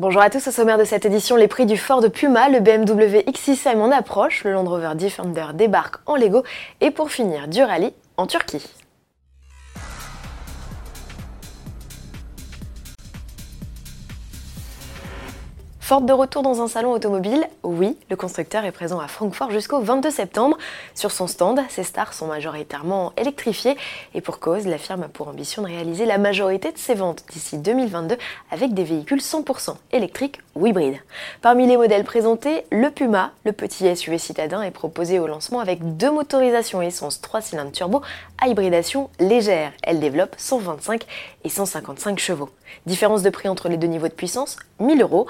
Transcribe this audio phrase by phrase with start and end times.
[0.00, 3.18] Bonjour à tous, au sommaire de cette édition, les prix du Ford Puma, le BMW
[3.30, 6.42] X6 M en approche, le Land Rover Defender débarque en Lego
[6.80, 8.66] et pour finir du rallye en Turquie.
[15.90, 19.80] Ford de retour dans un salon automobile Oui, le constructeur est présent à Francfort jusqu'au
[19.80, 20.56] 22 septembre.
[20.94, 23.76] Sur son stand, ses stars sont majoritairement électrifiées
[24.14, 27.24] et pour cause, la firme a pour ambition de réaliser la majorité de ses ventes
[27.32, 28.16] d'ici 2022
[28.52, 31.00] avec des véhicules 100% électriques ou hybrides.
[31.42, 35.96] Parmi les modèles présentés, le Puma, le petit SUV citadin, est proposé au lancement avec
[35.96, 38.00] deux motorisations essence 3 cylindres turbo
[38.40, 39.72] à hybridation légère.
[39.82, 41.04] Elle développe 125
[41.42, 42.50] et 155 chevaux.
[42.86, 45.26] Différence de prix entre les deux niveaux de puissance 1000 euros.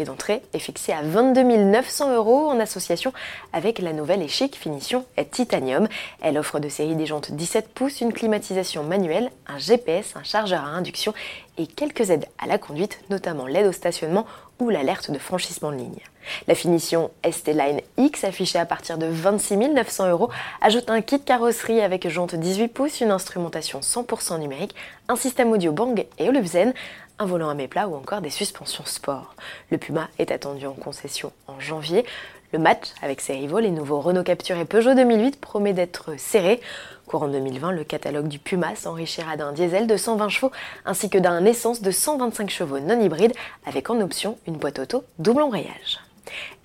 [0.00, 3.12] D'entrée est fixé à 22 900 euros en association
[3.52, 5.88] avec la nouvelle et finition Titanium.
[6.22, 10.64] Elle offre de série des jantes 17 pouces, une climatisation manuelle, un GPS, un chargeur
[10.64, 11.12] à induction
[11.58, 14.26] et quelques aides à la conduite, notamment l'aide au stationnement
[14.70, 16.00] l'alerte de franchissement de ligne.
[16.46, 21.20] La finition ST Line X, affichée à partir de 26 900 euros, ajoute un kit
[21.20, 24.74] carrosserie avec jante 18 pouces, une instrumentation 100% numérique,
[25.08, 26.72] un système audio Bang et Olufsen,
[27.18, 29.34] un volant à méplat ou encore des suspensions sport.
[29.70, 32.04] Le Puma est attendu en concession en janvier.
[32.52, 36.60] Le match avec ses rivaux, les nouveaux Renault Captur et Peugeot 2008, promet d'être serré.
[37.06, 40.52] Courant 2020, le catalogue du Puma s'enrichira d'un diesel de 120 chevaux
[40.84, 43.32] ainsi que d'un essence de 125 chevaux non hybride
[43.64, 46.00] avec en option une boîte auto double embrayage.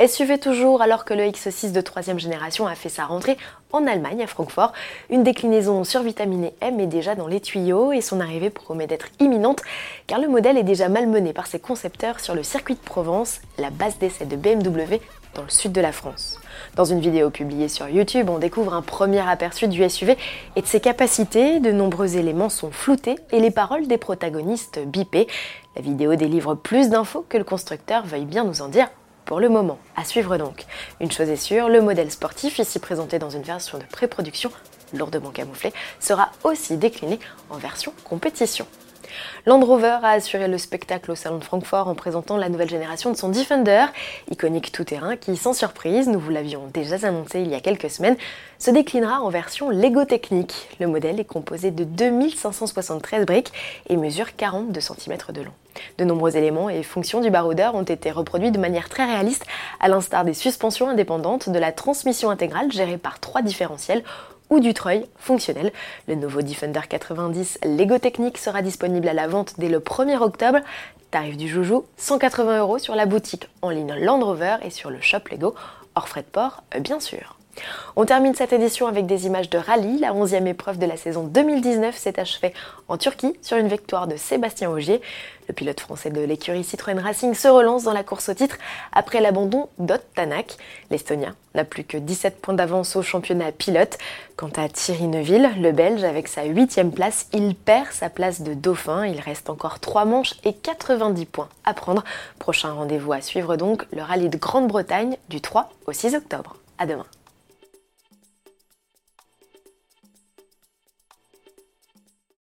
[0.06, 3.38] SUV toujours alors que le X6 de troisième génération a fait sa rentrée
[3.72, 4.74] en Allemagne à Francfort.
[5.10, 9.62] Une déclinaison survitaminée M est déjà dans les tuyaux et son arrivée promet d'être imminente
[10.06, 13.70] car le modèle est déjà malmené par ses concepteurs sur le circuit de Provence, la
[13.70, 15.00] base d'essai de BMW
[15.38, 16.40] dans le sud de la France.
[16.76, 20.18] Dans une vidéo publiée sur YouTube, on découvre un premier aperçu du SUV
[20.56, 21.60] et de ses capacités.
[21.60, 25.28] De nombreux éléments sont floutés et les paroles des protagonistes bipées.
[25.76, 28.90] La vidéo délivre plus d'infos que le constructeur veuille bien nous en dire
[29.26, 29.78] pour le moment.
[29.96, 30.66] À suivre donc.
[31.00, 34.50] Une chose est sûre, le modèle sportif, ici présenté dans une version de pré-production
[34.94, 37.20] lourdement camouflée, sera aussi décliné
[37.50, 38.66] en version compétition.
[39.46, 43.12] Land Rover a assuré le spectacle au Salon de Francfort en présentant la nouvelle génération
[43.12, 43.86] de son Defender,
[44.30, 48.18] iconique tout-terrain qui, sans surprise, nous vous l'avions déjà annoncé il y a quelques semaines,
[48.60, 50.70] se déclinera en version Lego technique.
[50.80, 53.54] Le modèle est composé de 2573 briques
[53.90, 55.54] et mesure 42 cm de long.
[55.98, 59.46] De nombreux éléments et fonctions du baroudeur ont été reproduits de manière très réaliste,
[59.80, 64.04] à l'instar des suspensions indépendantes, de la transmission intégrale gérée par trois différentiels
[64.50, 65.72] ou du treuil fonctionnel.
[66.08, 70.60] Le nouveau Defender 90 Lego Technique sera disponible à la vente dès le 1er octobre.
[71.12, 75.02] Tarif du joujou, 180 euros sur la boutique en ligne Land Rover et sur le
[75.02, 75.56] shop Lego,
[75.96, 77.37] hors frais de port bien sûr.
[77.96, 80.00] On termine cette édition avec des images de rallye.
[80.00, 82.54] La 11e épreuve de la saison 2019 s'est achevée
[82.88, 85.02] en Turquie sur une victoire de Sébastien Augier.
[85.48, 88.58] Le pilote français de l'écurie Citroën Racing se relance dans la course au titre
[88.92, 90.58] après l'abandon d'Ott Tanak.
[90.92, 93.98] L'Estonien n'a plus que 17 points d'avance au championnat pilote.
[94.36, 98.54] Quant à Thierry Neuville, le Belge, avec sa 8 place, il perd sa place de
[98.54, 99.06] dauphin.
[99.08, 102.04] Il reste encore 3 manches et 90 points à prendre.
[102.38, 106.58] Prochain rendez-vous à suivre donc, le rallye de Grande-Bretagne du 3 au 6 octobre.
[106.78, 107.06] À demain.